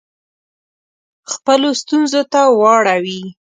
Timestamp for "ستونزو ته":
1.81-2.41